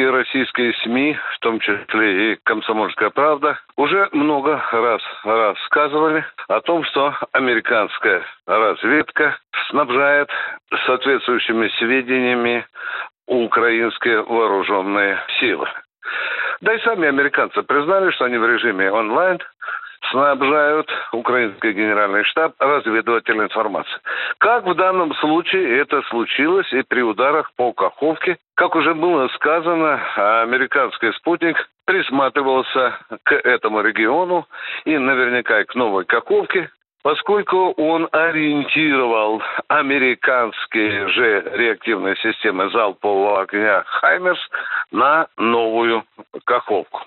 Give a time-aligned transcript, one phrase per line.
[0.00, 6.84] Многие российские СМИ, в том числе и «Комсомольская правда», уже много раз рассказывали о том,
[6.84, 9.36] что американская разведка
[9.68, 10.30] снабжает
[10.86, 12.64] соответствующими сведениями
[13.26, 15.68] украинские вооруженные силы.
[16.62, 19.38] Да и сами американцы признали, что они в режиме онлайн
[20.10, 24.00] снабжают украинский генеральный штаб разведывательной информацией.
[24.38, 30.00] Как в данном случае это случилось и при ударах по Каховке, как уже было сказано,
[30.42, 34.46] американский спутник присматривался к этому региону
[34.84, 36.70] и наверняка и к Новой Каховке,
[37.02, 44.40] поскольку он ориентировал американские же реактивные системы залпового огня «Хаймерс»
[44.90, 46.04] на новую
[46.44, 47.00] Каховку.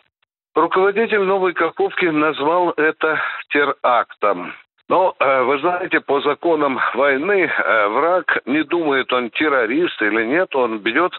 [0.55, 4.53] Руководитель Новой Каховки назвал это терактом.
[4.87, 10.55] Но, э, вы знаете, по законам войны э, враг не думает, он террорист или нет,
[10.55, 11.13] он бьет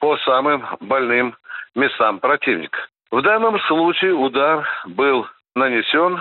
[0.00, 1.36] по самым больным
[1.76, 2.78] местам противника.
[3.12, 6.20] В данном случае удар был нанесен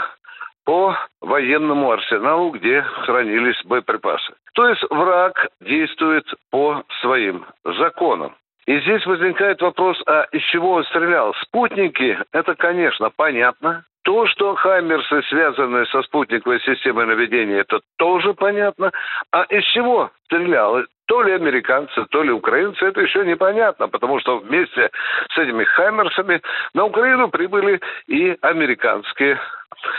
[0.65, 4.33] по военному арсеналу, где хранились боеприпасы.
[4.53, 8.35] То есть враг действует по своим законам.
[8.69, 11.33] И здесь возникает вопрос, а из чего он стрелял?
[11.41, 13.83] Спутники, это, конечно, понятно.
[14.03, 18.91] То, что Хаймерсы связаны со спутниковой системой наведения, это тоже понятно.
[19.31, 20.83] А из чего стрелял?
[21.07, 24.91] То ли американцы, то ли украинцы, это еще непонятно, потому что вместе
[25.31, 26.39] с этими Хаймерсами
[26.75, 29.39] на Украину прибыли и американские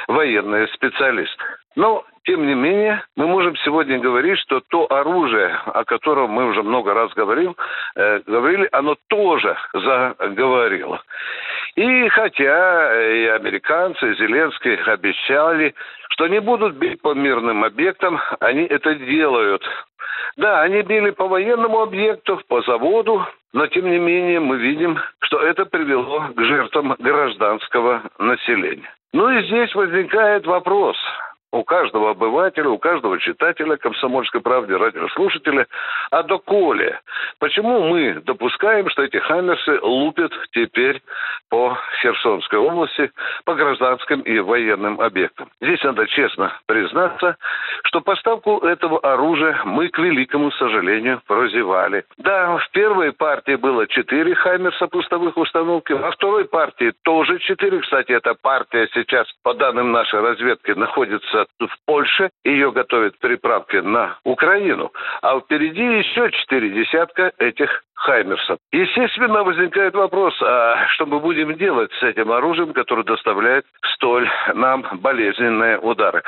[0.06, 1.42] военные специалисты.
[1.74, 6.62] Но, тем не менее, мы можем сегодня говорить, что то оружие, о котором мы уже
[6.62, 7.56] много раз говорил,
[7.96, 11.02] э, говорили, оно тоже заговорило.
[11.76, 15.74] И хотя и американцы, и Зеленский обещали,
[16.10, 19.62] что не будут бить по мирным объектам, они это делают.
[20.36, 25.40] Да, они били по военному объекту, по заводу, но тем не менее мы видим, что
[25.40, 28.92] это привело к жертвам гражданского населения.
[29.12, 30.96] Ну и здесь возникает вопрос–
[31.52, 35.66] у каждого обывателя, у каждого читателя «Комсомольской правды», радиослушателя,
[36.10, 37.00] а доколе?
[37.38, 41.02] Почему мы допускаем, что эти «Хаммерсы» лупят теперь
[41.50, 43.10] по Херсонской области,
[43.44, 45.50] по гражданским и военным объектам?
[45.60, 47.36] Здесь надо честно признаться,
[47.84, 52.04] что поставку этого оружия мы, к великому сожалению, прозевали.
[52.18, 57.80] Да, в первой партии было четыре «Хаммерса» пустовых установки, во второй партии тоже четыре.
[57.80, 64.18] Кстати, эта партия сейчас, по данным нашей разведки, находится в Польше, ее готовят переправки на
[64.24, 68.58] Украину, а впереди еще четыре десятка этих Хаймерсов.
[68.72, 74.86] Естественно, возникает вопрос, а что мы будем делать с этим оружием, которое доставляет столь нам
[75.02, 76.22] болезненные удары?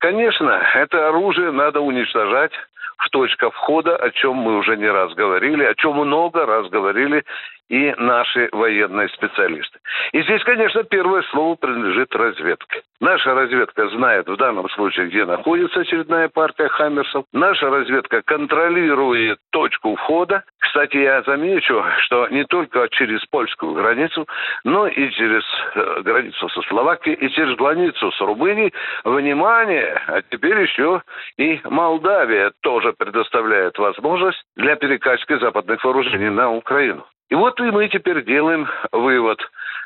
[0.00, 2.52] Конечно, это оружие надо уничтожать
[2.98, 7.24] в точках входа, о чем мы уже не раз говорили, о чем много раз говорили
[7.68, 9.78] и наши военные специалисты.
[10.12, 12.82] И здесь, конечно, первое слово принадлежит разведке.
[13.00, 17.24] Наша разведка знает в данном случае, где находится очередная партия Хаммерсов.
[17.32, 20.44] Наша разведка контролирует точку входа.
[20.58, 24.26] Кстати, я замечу, что не только через польскую границу,
[24.64, 25.42] но и через
[25.74, 28.72] э, границу со Словакией, и через границу с Румынией.
[29.04, 30.00] Внимание!
[30.06, 31.02] А теперь еще
[31.36, 37.04] и Молдавия тоже предоставляет возможность для перекачки западных вооружений на Украину.
[37.30, 39.40] И вот и мы теперь делаем вывод.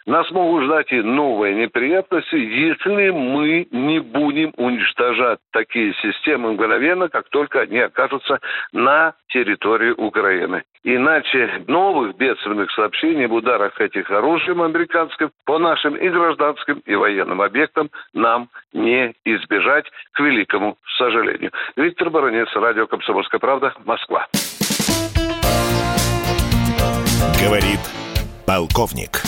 [0.08, 7.28] Нас могут ждать и новые неприятности, если мы не будем уничтожать такие системы мгновенно, как
[7.28, 8.40] только они окажутся
[8.72, 10.64] на территории Украины.
[10.82, 17.42] Иначе новых бедственных сообщений об ударах этих оружием американским по нашим и гражданским, и военным
[17.42, 21.50] объектам нам не избежать, к великому сожалению.
[21.76, 24.26] Виктор Баранец, Радио «Комсомольская правда», Москва
[27.48, 27.80] говорит
[28.44, 29.22] полковник.